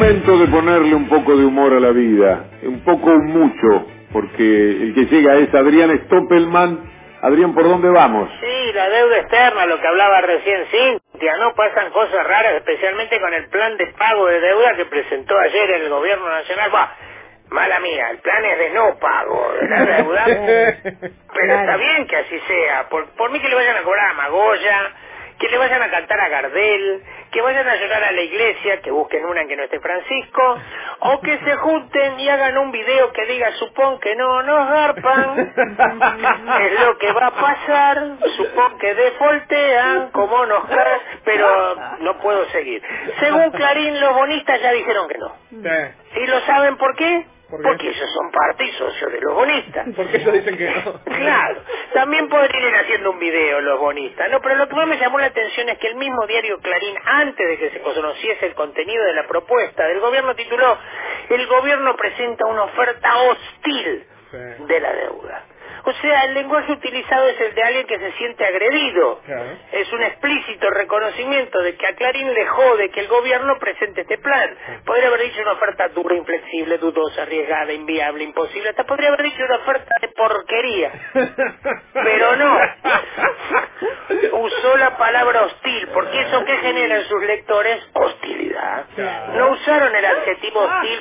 [0.00, 4.94] momento de ponerle un poco de humor a la vida, un poco mucho, porque el
[4.94, 6.90] que llega es Adrián Stoppelman.
[7.20, 8.30] Adrián, ¿por dónde vamos?
[8.40, 11.54] Sí, la deuda externa, lo que hablaba recién Cintia, ¿no?
[11.54, 15.90] Pasan cosas raras, especialmente con el plan de pago de deuda que presentó ayer el
[15.90, 16.70] gobierno nacional.
[16.70, 16.96] Bah,
[17.50, 20.24] mala mía, el plan es de no pago de la deuda,
[21.34, 22.88] pero está bien que así sea.
[22.88, 24.92] Por, por mí que le vayan a cobrar a Magoya,
[25.40, 27.02] que le vayan a cantar a Gardel,
[27.32, 30.58] que vayan a llorar a la iglesia, que busquen una en que no esté Francisco,
[31.00, 35.52] o que se junten y hagan un video que diga, supón que no nos garpan,
[36.60, 38.02] es lo que va a pasar,
[38.36, 42.82] supón que defoltean, como nos gar- pero no puedo seguir.
[43.20, 45.36] Según Clarín, los bonistas ya dijeron que no.
[46.16, 47.24] ¿Y lo saben por qué?
[47.50, 49.86] Porque ellos son parte y socios de los bonistas.
[49.96, 51.00] ¿Por qué ellos dicen que no?
[51.04, 51.62] Claro,
[51.94, 54.40] también podrían ir haciendo un video los bonistas, ¿no?
[54.40, 57.46] Pero lo que más me llamó la atención es que el mismo diario Clarín, antes
[57.48, 60.78] de que se conociese el contenido de la propuesta del gobierno, tituló
[61.28, 64.36] El gobierno presenta una oferta hostil Sí.
[64.64, 65.44] de la deuda.
[65.84, 69.20] O sea, el lenguaje utilizado es el de alguien que se siente agredido.
[69.24, 69.56] Claro.
[69.72, 74.18] Es un explícito reconocimiento de que a Clarín le jode que el gobierno presente este
[74.18, 74.56] plan.
[74.84, 78.70] Podría haber dicho una oferta dura, inflexible, dudosa, arriesgada, inviable, imposible.
[78.70, 80.92] Hasta podría haber dicho una oferta de porquería.
[81.92, 82.58] Pero no.
[84.32, 87.80] Usó la palabra hostil, porque eso que genera en sus lectores.
[88.96, 91.00] No usaron el adjetivo hostil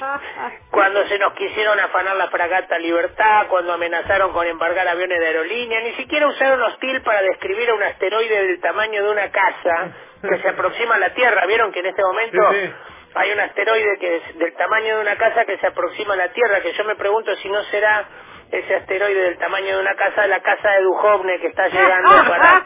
[0.71, 5.81] cuando se nos quisieron afanar la fragata Libertad, cuando amenazaron con embargar aviones de aerolínea,
[5.81, 10.37] ni siquiera usaron hostil para describir a un asteroide del tamaño de una casa que
[10.41, 11.45] se aproxima a la Tierra.
[11.47, 12.73] ¿Vieron que en este momento Sí, sí.
[13.15, 16.27] hay un asteroide que es del tamaño de una casa que se aproxima a la
[16.29, 16.61] Tierra?
[16.61, 18.05] Que yo me pregunto si no será
[18.51, 22.65] ese asteroide del tamaño de una casa, la casa de Duhovne que está llegando para,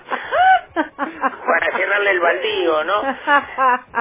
[0.74, 3.02] para llenarle el baldío, ¿no?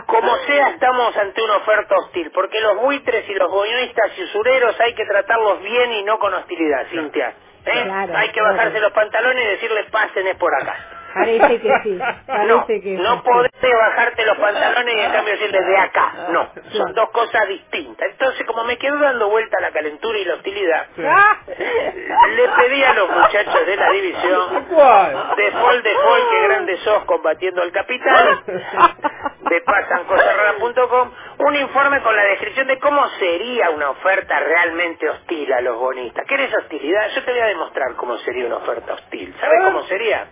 [0.07, 4.79] Como sea, estamos ante una oferta hostil, porque los buitres y los bonistas y usureros
[4.81, 7.35] hay que tratarlos bien y no con hostilidad, Cintia.
[7.65, 7.83] ¿eh?
[7.85, 8.57] Claro, hay que claro.
[8.57, 10.77] bajarse los pantalones y decirle pasen es por acá.
[11.15, 11.99] Parece que sí,
[12.47, 13.21] No, parece que no sí.
[13.25, 16.13] podés bajarte los pantalones y en cambio decirle de acá.
[16.31, 16.93] No, son Claro.
[16.95, 18.09] dos cosas distintas.
[18.11, 21.37] Entonces, como me quedo dando vuelta la calentura y la hostilidad, Ah.
[21.47, 25.35] le pedí a los muchachos de la división ¿Cuál?
[25.37, 28.43] de Fol de Fol, que grande sos combatiendo al capital,
[29.53, 35.61] de pasancosarraras.com, un informe con la descripción de cómo sería una oferta realmente hostil a
[35.61, 36.25] los bonistas.
[36.27, 37.11] ¿Querés hostilidad?
[37.15, 39.35] Yo te voy a demostrar cómo sería una oferta hostil.
[39.39, 40.27] ¿Sabes cómo sería?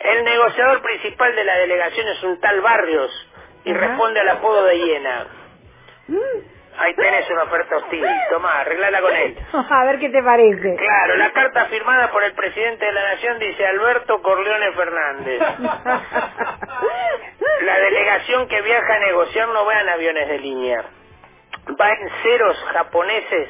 [0.00, 3.32] El negociador principal de la delegación es un tal Barrios
[3.64, 5.26] y responde al apodo de hiena.
[6.08, 6.56] Mm.
[6.78, 8.04] Ahí tenés una oferta hostil.
[8.30, 9.38] Tomá, arreglala con él.
[9.70, 10.76] A ver qué te parece.
[10.76, 15.40] Claro, la carta firmada por el presidente de la Nación dice Alberto Corleone Fernández.
[18.16, 20.84] La delegación que viaja a negociar no va en aviones de línea.
[21.78, 23.48] Va en ceros japoneses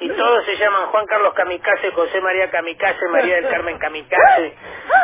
[0.00, 4.54] y todos se llaman Juan Carlos Kamikaze, José María Kamikaze, María del Carmen Kamikaze.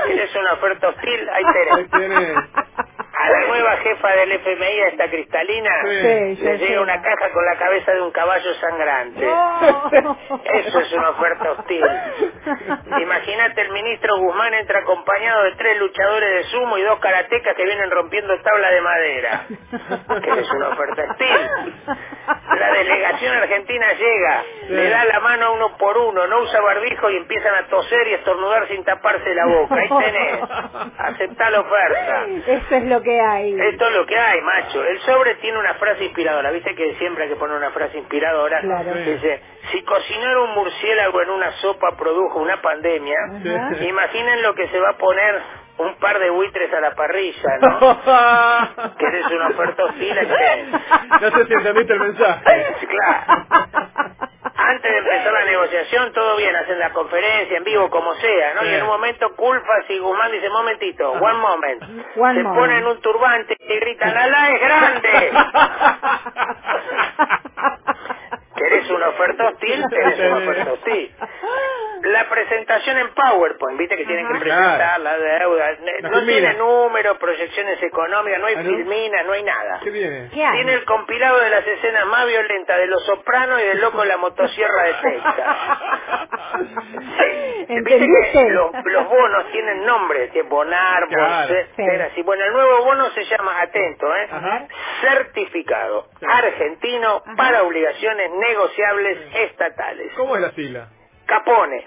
[0.04, 1.28] ¿Quieres una oferta hostil?
[1.30, 2.36] Ahí Ahí tenés.
[2.36, 6.36] A la nueva jefa del FMI, a esta cristalina, Sí.
[6.36, 9.24] Sí, le llega una caja con la cabeza de un caballo sangrante.
[9.24, 10.19] No.
[10.44, 11.84] Eso es una oferta hostil.
[13.00, 17.64] Imagínate el ministro Guzmán entra acompañado de tres luchadores de sumo y dos karatecas que
[17.64, 19.47] vienen rompiendo tabla de madera.
[20.22, 21.75] Que es una oferta hostil.
[22.27, 27.16] La delegación argentina llega, le da la mano uno por uno, no usa barbijo y
[27.16, 29.75] empiezan a toser y estornudar sin taparse la boca.
[29.75, 30.41] Ahí tenés.
[30.99, 32.27] Aceptá la oferta.
[32.47, 33.55] Eso es lo que hay.
[33.60, 34.84] Esto es lo que hay, macho.
[34.84, 36.50] El sobre tiene una frase inspiradora.
[36.50, 38.60] ¿Viste que siempre hay que poner una frase inspiradora?
[38.60, 38.94] Claro.
[38.94, 39.41] Dice,
[39.72, 43.84] si cocinar un murciélago en una sopa produjo una pandemia, Ajá.
[43.84, 47.78] imaginen lo que se va a poner un par de buitres a la parrilla, ¿no?
[48.99, 50.16] ¿Querés una oferta hostil?
[51.21, 52.66] No sé si entendiste el mensaje.
[52.88, 53.47] Claro.
[54.55, 58.62] Antes de empezar la negociación, todo bien, hacen la conferencia en vivo, como sea, ¿no?
[58.62, 58.69] Sí.
[58.69, 61.83] Y en un momento, Culfas y Guzmán dicen, momentito, one moment.
[62.16, 62.59] One Se moment.
[62.59, 65.33] ponen un turbante y gritan, ¡Alá es grande!
[68.57, 69.84] ¿Querés una oferta hostil?
[69.89, 71.15] Tenés una oferta hostil.
[72.42, 75.77] Presentación en PowerPoint, viste que tienen que presentar la deuda.
[76.03, 78.71] No tiene números, proyecciones económicas, no hay ¿Ah, no?
[78.71, 79.80] filminas, no hay nada.
[79.83, 80.28] ¿Qué viene?
[80.34, 80.56] ¿Qué hay?
[80.56, 84.09] Tiene el compilado de las escenas más violentas de Los Sopranos y del loco en
[84.09, 85.36] la motosierra de Texas.
[87.68, 87.98] Viste
[88.33, 91.54] que los, los bonos tienen nombres, que Bonar, Claro.
[92.10, 92.22] Así.
[92.22, 94.28] Bueno, el nuevo bono se llama, atento, ¿eh?
[94.30, 94.66] Ajá.
[95.00, 96.27] Certificado Sí.
[96.28, 97.36] argentino Ajá.
[97.36, 100.12] para obligaciones negociables estatales.
[100.16, 100.89] ¿Cómo es la sigla?
[101.32, 101.84] Capone.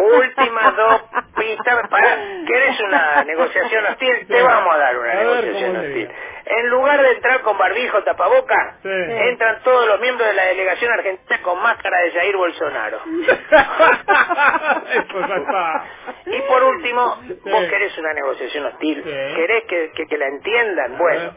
[0.00, 1.02] Últimas dos
[1.36, 2.16] pistas para...
[2.46, 4.26] ¿Querés una negociación hostil?
[4.26, 6.10] Te vamos a dar una A negociación ¿cómo hostil.
[6.46, 8.88] En lugar de entrar con barbijo tapaboca, Sí.
[8.88, 13.00] entran todos los miembros de la delegación argentina con máscara de Jair Bolsonaro.
[16.26, 17.68] Y por último, vos Sí.
[17.68, 19.10] querés una negociación hostil, Sí.
[19.36, 20.94] querés que, que- que la entiendan.
[20.94, 21.32] A Bueno.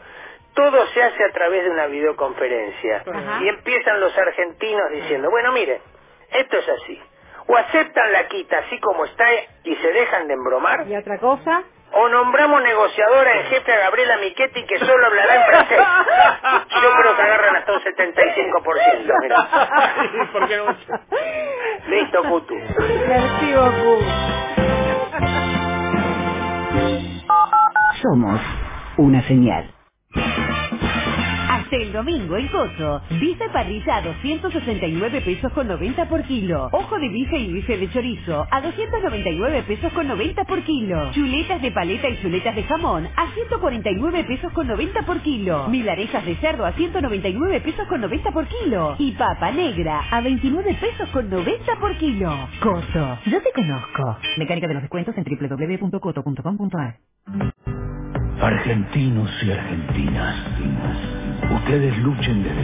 [0.54, 3.02] Todo se hace a través de una videoconferencia.
[3.06, 3.38] Ajá.
[3.42, 5.80] Y empiezan los argentinos diciendo, bueno, mire,
[6.30, 7.00] esto es así.
[7.46, 9.24] O aceptan la quita así como está
[9.64, 11.62] y se dejan de embromar, ¿Y otra cosa?
[11.94, 15.78] o nombramos negociadora en jefe a Gabriela Michetti que solo hablará en francés.
[16.82, 19.14] Yo creo que agarran hasta un 75%.
[19.20, 19.36] Mira.
[20.12, 20.76] Sí, ¿Por qué no?
[21.88, 22.54] Listo, putu.
[22.54, 23.54] Merci.
[28.00, 28.40] Somos
[28.96, 29.70] una señal.
[31.72, 33.00] Hasta el domingo en Coto.
[33.18, 36.68] Bife parrilla a 269 pesos con 90 por kilo.
[36.70, 41.10] Ojo de bife y bife de chorizo a 299 pesos con 90 por kilo.
[41.12, 45.68] Chuletas de paleta y chuletas de jamón a 149 pesos con 90 por kilo.
[45.68, 48.96] Milanesas de cerdo a 199 pesos con 90 por kilo.
[48.98, 52.50] Y papa negra a 29 pesos con 90 por kilo.
[52.60, 53.18] Coto.
[53.24, 54.18] Yo te conozco.
[54.36, 56.98] Mecánica de los descuentos en www.coto.com.ar
[58.42, 60.36] Argentinos y argentinas,
[61.54, 62.60] ustedes luchen desde